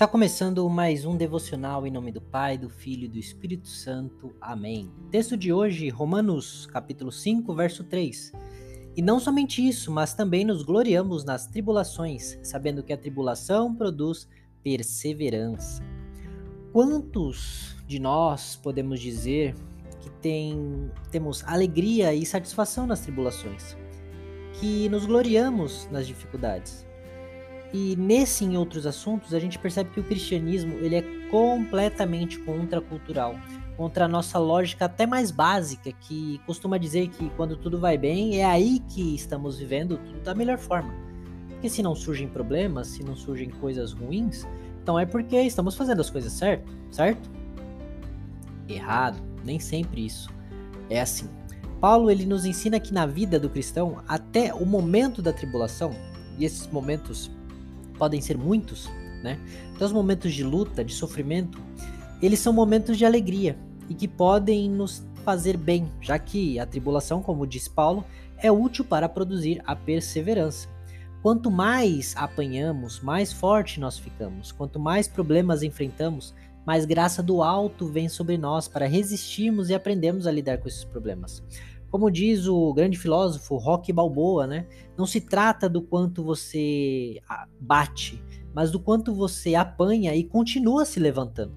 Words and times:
Está 0.00 0.08
começando 0.08 0.66
mais 0.70 1.04
um 1.04 1.14
devocional 1.14 1.86
em 1.86 1.90
nome 1.90 2.10
do 2.10 2.22
Pai, 2.22 2.56
do 2.56 2.70
Filho 2.70 3.04
e 3.04 3.08
do 3.08 3.18
Espírito 3.18 3.68
Santo. 3.68 4.34
Amém. 4.40 4.90
Texto 5.10 5.36
de 5.36 5.52
hoje, 5.52 5.90
Romanos, 5.90 6.64
capítulo 6.64 7.12
5, 7.12 7.54
verso 7.54 7.84
3. 7.84 8.32
E 8.96 9.02
não 9.02 9.20
somente 9.20 9.60
isso, 9.60 9.92
mas 9.92 10.14
também 10.14 10.42
nos 10.42 10.62
gloriamos 10.62 11.22
nas 11.22 11.46
tribulações, 11.46 12.38
sabendo 12.42 12.82
que 12.82 12.94
a 12.94 12.96
tribulação 12.96 13.74
produz 13.74 14.26
perseverança. 14.62 15.82
Quantos 16.72 17.76
de 17.86 17.98
nós 17.98 18.56
podemos 18.56 19.00
dizer 19.00 19.54
que 20.00 20.08
tem, 20.12 20.90
temos 21.10 21.44
alegria 21.44 22.14
e 22.14 22.24
satisfação 22.24 22.86
nas 22.86 23.00
tribulações? 23.00 23.76
Que 24.54 24.88
nos 24.88 25.04
gloriamos 25.04 25.86
nas 25.92 26.06
dificuldades? 26.06 26.88
E 27.72 27.94
nesse 27.96 28.44
em 28.44 28.56
outros 28.56 28.86
assuntos, 28.86 29.32
a 29.32 29.38
gente 29.38 29.58
percebe 29.58 29.90
que 29.90 30.00
o 30.00 30.04
cristianismo 30.04 30.74
ele 30.74 30.96
é 30.96 31.02
completamente 31.30 32.38
contracultural, 32.40 33.36
contra 33.76 34.04
a 34.04 34.08
nossa 34.08 34.38
lógica 34.38 34.86
até 34.86 35.06
mais 35.06 35.30
básica, 35.30 35.92
que 35.92 36.40
costuma 36.46 36.76
dizer 36.76 37.08
que 37.08 37.30
quando 37.30 37.56
tudo 37.56 37.78
vai 37.78 37.96
bem, 37.96 38.38
é 38.38 38.44
aí 38.44 38.80
que 38.88 39.14
estamos 39.14 39.58
vivendo 39.58 39.96
tudo 39.98 40.20
da 40.20 40.34
melhor 40.34 40.58
forma. 40.58 40.92
Porque 41.48 41.68
se 41.68 41.82
não 41.82 41.94
surgem 41.94 42.28
problemas, 42.28 42.88
se 42.88 43.04
não 43.04 43.14
surgem 43.14 43.48
coisas 43.50 43.92
ruins, 43.92 44.46
então 44.82 44.98
é 44.98 45.06
porque 45.06 45.40
estamos 45.40 45.76
fazendo 45.76 46.00
as 46.00 46.10
coisas 46.10 46.32
certo, 46.32 46.70
certo? 46.90 47.30
Errado, 48.68 49.22
nem 49.44 49.58
sempre 49.60 50.04
isso 50.04 50.28
é 50.90 51.00
assim. 51.00 51.28
Paulo 51.80 52.10
ele 52.10 52.26
nos 52.26 52.44
ensina 52.44 52.78
que 52.78 52.92
na 52.92 53.06
vida 53.06 53.40
do 53.40 53.48
cristão, 53.48 54.02
até 54.06 54.52
o 54.52 54.66
momento 54.66 55.22
da 55.22 55.32
tribulação, 55.32 55.92
e 56.36 56.44
esses 56.44 56.66
momentos 56.66 57.30
podem 58.00 58.22
ser 58.22 58.38
muitos, 58.38 58.88
né? 59.22 59.38
Então, 59.74 59.86
os 59.86 59.92
momentos 59.92 60.32
de 60.32 60.42
luta, 60.42 60.82
de 60.82 60.94
sofrimento, 60.94 61.60
eles 62.22 62.38
são 62.38 62.50
momentos 62.50 62.96
de 62.96 63.04
alegria 63.04 63.58
e 63.90 63.94
que 63.94 64.08
podem 64.08 64.70
nos 64.70 65.04
fazer 65.22 65.58
bem, 65.58 65.86
já 66.00 66.18
que 66.18 66.58
a 66.58 66.64
tribulação, 66.64 67.22
como 67.22 67.46
diz 67.46 67.68
Paulo, 67.68 68.02
é 68.38 68.50
útil 68.50 68.86
para 68.86 69.06
produzir 69.06 69.60
a 69.66 69.76
perseverança. 69.76 70.66
Quanto 71.22 71.50
mais 71.50 72.14
apanhamos, 72.16 73.00
mais 73.00 73.30
forte 73.30 73.78
nós 73.78 73.98
ficamos. 73.98 74.50
Quanto 74.50 74.80
mais 74.80 75.06
problemas 75.06 75.62
enfrentamos, 75.62 76.34
mais 76.64 76.86
graça 76.86 77.22
do 77.22 77.42
alto 77.42 77.86
vem 77.86 78.08
sobre 78.08 78.38
nós 78.38 78.66
para 78.66 78.86
resistirmos 78.86 79.68
e 79.68 79.74
aprendermos 79.74 80.26
a 80.26 80.32
lidar 80.32 80.56
com 80.56 80.68
esses 80.68 80.84
problemas. 80.84 81.42
Como 81.90 82.10
diz 82.10 82.46
o 82.46 82.72
grande 82.72 82.98
filósofo 82.98 83.56
Rock 83.56 83.92
Balboa, 83.92 84.46
né? 84.46 84.66
Não 84.96 85.06
se 85.06 85.20
trata 85.20 85.68
do 85.68 85.82
quanto 85.82 86.22
você 86.22 87.20
bate, 87.60 88.22
mas 88.54 88.70
do 88.70 88.78
quanto 88.78 89.14
você 89.14 89.54
apanha 89.54 90.14
e 90.14 90.22
continua 90.22 90.84
se 90.84 91.00
levantando. 91.00 91.52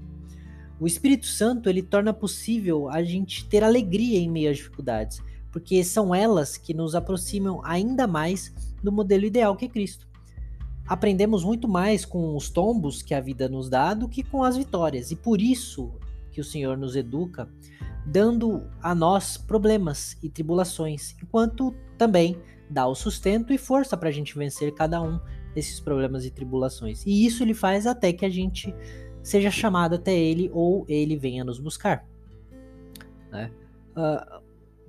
O 0.79 0.87
Espírito 0.87 1.27
Santo 1.27 1.69
ele 1.69 1.83
torna 1.83 2.13
possível 2.13 2.89
a 2.89 3.03
gente 3.03 3.47
ter 3.47 3.63
alegria 3.63 4.19
em 4.19 4.29
meio 4.29 4.49
às 4.49 4.57
dificuldades, 4.57 5.21
porque 5.51 5.83
são 5.83 6.13
elas 6.13 6.57
que 6.57 6.73
nos 6.73 6.95
aproximam 6.95 7.61
ainda 7.63 8.07
mais 8.07 8.53
do 8.81 8.91
modelo 8.91 9.23
ideal 9.23 9.55
que 9.55 9.65
é 9.65 9.69
Cristo. 9.69 10.07
Aprendemos 10.85 11.43
muito 11.43 11.67
mais 11.67 12.03
com 12.03 12.35
os 12.35 12.49
tombos 12.49 13.01
que 13.01 13.13
a 13.13 13.21
vida 13.21 13.47
nos 13.47 13.69
dá 13.69 13.93
do 13.93 14.09
que 14.09 14.23
com 14.23 14.43
as 14.43 14.57
vitórias, 14.57 15.11
e 15.11 15.15
por 15.15 15.39
isso 15.39 15.93
que 16.31 16.41
o 16.41 16.43
Senhor 16.43 16.75
nos 16.75 16.95
educa 16.95 17.47
dando 18.05 18.63
a 18.81 18.93
nós 18.93 19.37
problemas 19.37 20.17
e 20.21 20.29
tribulações, 20.29 21.15
enquanto 21.21 21.73
também 21.97 22.37
dá 22.69 22.87
o 22.87 22.95
sustento 22.95 23.53
e 23.53 23.57
força 23.57 23.95
para 23.95 24.09
a 24.09 24.11
gente 24.11 24.37
vencer 24.37 24.73
cada 24.73 25.01
um 25.01 25.19
desses 25.53 25.79
problemas 25.79 26.25
e 26.25 26.31
tribulações. 26.31 27.05
E 27.05 27.25
isso 27.25 27.43
ele 27.43 27.53
faz 27.53 27.85
até 27.85 28.11
que 28.11 28.25
a 28.25 28.29
gente 28.29 28.73
seja 29.21 29.49
chamado 29.49 29.95
até 29.95 30.13
ele 30.13 30.49
ou 30.53 30.85
ele 30.87 31.15
venha 31.15 31.43
nos 31.43 31.59
buscar. 31.59 32.05
Né? 33.31 33.51
Uh, 33.95 34.41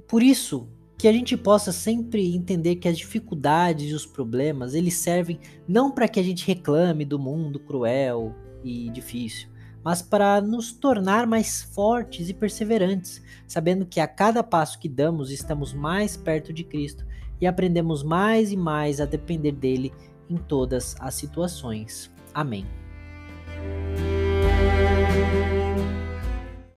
por 0.09 0.23
isso 0.23 0.69
que 0.99 1.09
a 1.09 1.13
gente 1.13 1.37
possa 1.37 1.73
sempre 1.73 2.35
entender 2.35 2.77
que 2.77 2.89
as 2.89 2.97
dificuldades 2.97 3.91
e 3.91 3.95
os 3.95 4.07
problemas 4.07 4.75
eles 4.75 4.95
servem 4.95 5.39
não 5.69 5.91
para 5.91 6.09
que 6.09 6.19
a 6.19 6.23
gente 6.23 6.47
reclame 6.47 7.05
do 7.05 7.19
mundo 7.19 7.59
cruel 7.61 8.35
e 8.63 8.89
difícil, 8.91 9.49
mas 9.85 10.01
para 10.01 10.41
nos 10.41 10.73
tornar 10.73 11.27
mais 11.27 11.63
fortes 11.63 12.29
e 12.29 12.35
perseverantes, 12.35 13.23
sabendo 13.47 13.85
que 13.85 14.01
a 14.01 14.09
cada 14.09 14.43
passo 14.43 14.79
que 14.79 14.89
damos 14.89 15.31
estamos 15.31 15.75
mais 15.75 16.17
perto 16.17 16.53
de 16.53 16.65
Cristo 16.65 17.05
e 17.41 17.47
aprendemos 17.47 18.03
mais 18.03 18.51
e 18.51 18.57
mais 18.57 19.01
a 19.01 19.05
depender 19.05 19.53
dele 19.53 19.93
em 20.29 20.37
todas 20.37 20.97
as 20.99 21.15
situações. 21.15 22.11
Amém. 22.33 22.67